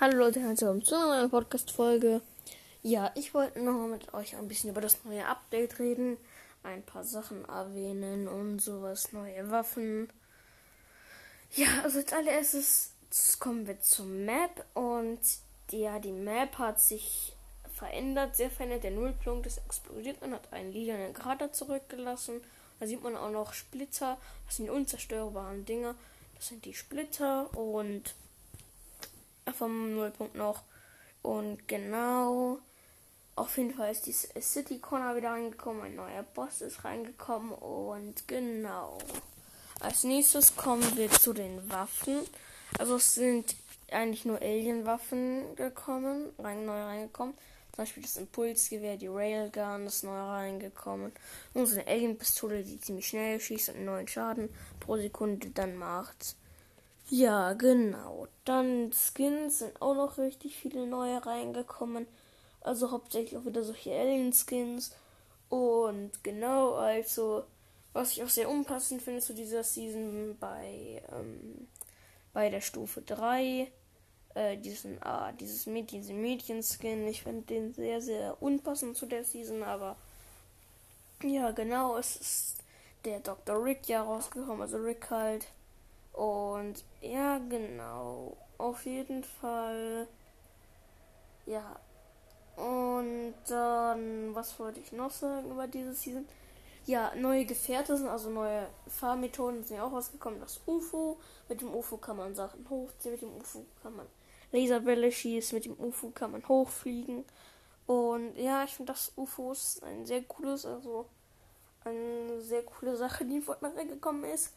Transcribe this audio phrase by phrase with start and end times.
[0.00, 2.22] Hallo Leute, herzlich willkommen zu einer neuen Podcast-Folge.
[2.82, 6.16] Ja, ich wollte noch mal mit euch ein bisschen über das neue Update reden,
[6.64, 10.08] ein paar Sachen erwähnen und sowas, neue Waffen.
[11.54, 12.94] Ja, also als allererstes
[13.38, 15.20] kommen wir zur Map und
[15.70, 17.36] ja, die Map hat sich
[17.72, 18.84] verändert, sehr verändert.
[18.84, 22.40] Der Nullpunkt ist explodiert und hat einen lilanen Krater zurückgelassen.
[22.80, 24.16] Da sieht man auch noch Splitter,
[24.46, 25.94] das sind die unzerstörbaren Dinger.
[26.34, 28.14] Das sind die Splitter und
[29.52, 30.62] vom Nullpunkt noch.
[31.22, 32.58] Und genau,
[33.36, 38.26] auf jeden Fall ist die City Corner wieder reingekommen, ein neuer Boss ist reingekommen und
[38.28, 38.98] genau.
[39.80, 42.20] Als nächstes kommen wir zu den Waffen.
[42.78, 43.56] Also es sind
[43.90, 47.34] eigentlich nur Alien-Waffen gekommen, rein, neu reingekommen.
[47.72, 51.12] Zum Beispiel das Impulsgewehr, die Railgun ist neu reingekommen.
[51.54, 56.36] Eine Alien-Pistole, die ziemlich schnell schießt und 9 Schaden pro Sekunde dann macht.
[57.10, 58.26] Ja, genau.
[58.44, 62.06] Dann Skins sind auch noch richtig viele neue reingekommen.
[62.60, 64.94] Also hauptsächlich auch wieder solche Alien-Skins.
[65.48, 67.44] Und genau, also,
[67.92, 71.68] was ich auch sehr unpassend finde zu dieser Season bei, ähm,
[72.32, 73.70] bei der Stufe 3,
[74.34, 77.06] äh, diesen, ah, dieses Mädchen, diesen Mädchen-Skin.
[77.08, 79.96] Ich finde den sehr, sehr unpassend zu der Season, aber
[81.22, 82.56] ja, genau, es ist
[83.04, 83.62] der Dr.
[83.64, 85.46] Rick ja rausgekommen, also Rick halt.
[86.12, 88.36] Und ja, genau.
[88.58, 90.06] Auf jeden Fall.
[91.46, 91.76] Ja.
[92.56, 96.26] Und dann, was wollte ich noch sagen über diese Season?
[96.84, 100.40] Ja, neue Gefährte sind, also neue Fahrmethoden sind ja auch rausgekommen.
[100.40, 101.18] Das UFO.
[101.48, 104.06] Mit dem UFO kann man Sachen hochziehen, mit dem UFO kann man
[104.52, 107.24] Laserbälle schießen, mit dem UFO kann man hochfliegen.
[107.86, 111.06] Und ja, ich finde das UFO ist ein sehr cooles, also
[111.84, 114.52] eine sehr coole Sache, die in Fortnite gekommen ist.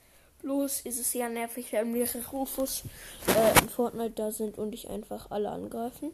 [0.45, 2.83] Bloß ist es ja nervig, wenn mehrere Rufus
[3.27, 6.11] äh, in Fortnite da sind und dich einfach alle angreifen.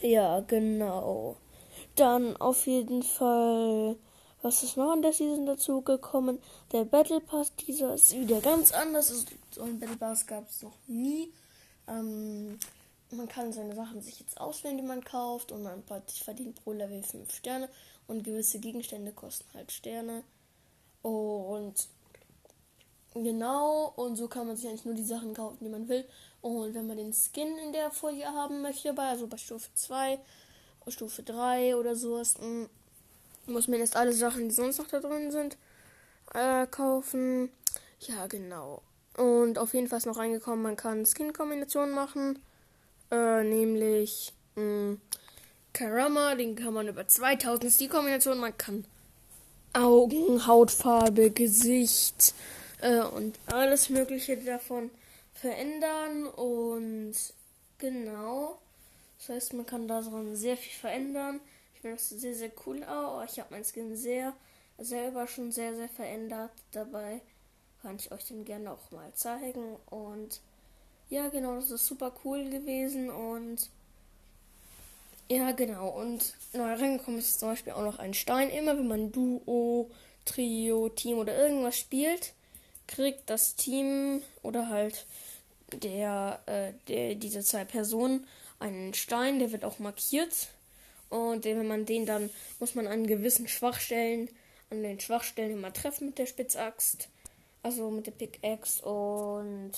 [0.00, 1.36] Ja, genau.
[1.96, 3.96] Dann auf jeden Fall,
[4.40, 6.38] was ist noch in der Season dazu gekommen?
[6.72, 9.26] Der Battle Pass, dieser ist wieder ganz anders.
[9.50, 11.30] So ein Battle Pass gab es noch nie.
[11.86, 12.58] Ähm,
[13.10, 17.02] man kann seine Sachen sich jetzt auswählen, die man kauft und man verdient pro Level
[17.02, 17.68] 5 Sterne
[18.06, 20.24] und gewisse Gegenstände kosten halt Sterne.
[21.02, 21.88] Und
[23.22, 26.04] Genau, und so kann man sich eigentlich nur die Sachen kaufen, die man will.
[26.42, 30.18] Und wenn man den Skin in der Folie haben möchte, bei, also bei Stufe 2,
[30.88, 32.68] Stufe 3 oder sowas, hm,
[33.46, 35.56] muss man jetzt alle Sachen, die sonst noch da drin sind,
[36.34, 37.50] äh, kaufen.
[38.00, 38.82] Ja, genau.
[39.16, 42.38] Und auf jeden Fall ist noch reingekommen, man kann Skin-Kombinationen machen.
[43.10, 45.00] Äh, nämlich mh, hm,
[45.72, 48.40] Karama, den kann man über 2000 Stil-Kombinationen.
[48.40, 48.84] Man kann
[49.72, 52.34] Augen, Hautfarbe, Gesicht,
[52.86, 54.90] äh, und alles Mögliche davon
[55.34, 57.14] verändern und
[57.78, 58.58] genau.
[59.18, 61.40] Das heißt, man kann daran sehr viel verändern.
[61.74, 63.24] Ich finde das sehr, sehr cool auch.
[63.24, 64.34] Ich habe mein Skin sehr,
[64.78, 66.50] selber schon sehr, sehr verändert.
[66.72, 67.20] Dabei
[67.82, 69.76] kann ich euch den gerne auch mal zeigen.
[69.86, 70.40] Und
[71.08, 73.10] ja, genau, das ist super cool gewesen.
[73.10, 73.70] Und
[75.28, 75.88] ja, genau.
[75.88, 78.50] Und neu reingekommen ist zum Beispiel auch noch ein Stein.
[78.50, 79.90] Immer wenn man Duo,
[80.26, 82.34] Trio, Team oder irgendwas spielt,
[82.86, 85.06] kriegt das Team oder halt
[85.72, 88.26] der, äh, der diese zwei Personen
[88.58, 90.48] einen Stein, der wird auch markiert.
[91.08, 94.28] Und wenn man den dann, muss man an gewissen Schwachstellen,
[94.70, 97.08] an den Schwachstellen immer treffen mit der Spitzaxt.
[97.62, 99.72] Also mit der Pickaxe und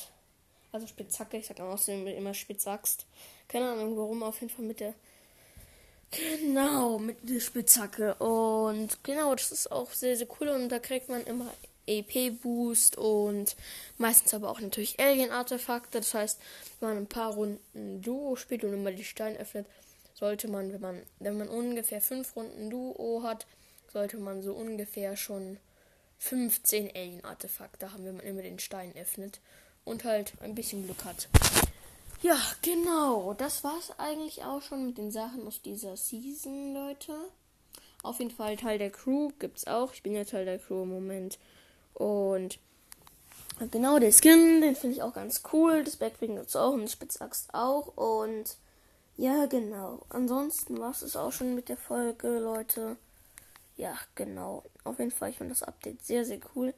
[0.73, 3.07] also Spitzhacke, ich sag außerdem immer Spitzaxt.
[3.49, 4.95] Keine Ahnung warum, auf jeden Fall mit der
[6.11, 8.15] Genau, mit der Spitzhacke.
[8.15, 10.49] Und genau, das ist auch sehr, sehr cool.
[10.49, 11.53] Und da kriegt man immer
[11.89, 13.57] EP-Boost und
[13.97, 15.99] meistens aber auch natürlich Alien-Artefakte.
[15.99, 16.41] Das heißt,
[16.81, 19.67] wenn man ein paar Runden Duo spielt und immer die Steine öffnet,
[20.15, 23.47] sollte man, wenn man, wenn man ungefähr fünf Runden Duo hat,
[23.93, 25.59] sollte man so ungefähr schon
[26.19, 29.41] 15 Alien-Artefakte haben, wenn man immer den Stein öffnet
[29.85, 31.29] und halt ein bisschen Glück hat.
[32.21, 33.33] Ja, genau.
[33.35, 37.15] Das war's eigentlich auch schon mit den Sachen aus dieser Season, Leute.
[38.03, 39.93] Auf jeden Fall Teil der Crew gibt's auch.
[39.93, 41.39] Ich bin ja Teil der Crew im Moment.
[41.95, 42.59] Und
[43.71, 45.85] genau, der Skin, den finde ich auch ganz cool.
[45.85, 47.97] Das Backbling gibt es auch und die Spitzaxt auch.
[47.97, 48.57] Und
[49.17, 50.01] ja, genau.
[50.11, 52.97] Ansonsten war es auch schon mit der Folge, Leute.
[53.77, 54.65] Ja, genau.
[54.85, 56.75] Auf jeden Fall, ich finde das Update sehr, sehr cool.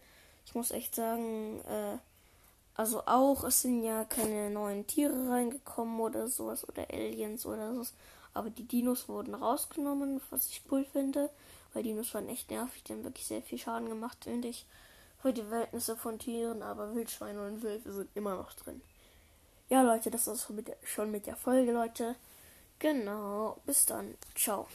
[0.47, 1.99] Ich muss echt sagen, äh,
[2.75, 7.85] also auch, es sind ja keine neuen Tiere reingekommen oder sowas oder Aliens oder so.
[8.33, 11.31] Aber die Dinos wurden rausgenommen, was ich cool finde.
[11.73, 14.67] Weil Dinos waren echt nervig, die haben wirklich sehr viel Schaden gemacht, finde ich
[15.33, 18.81] die Verhältnisse von Tieren, aber Wildschweine und Wölfe sind immer noch drin.
[19.69, 20.49] Ja, Leute, das ist
[20.85, 22.17] schon mit der Folge, Leute.
[22.79, 23.61] Genau.
[23.67, 24.17] Bis dann.
[24.35, 24.67] Ciao.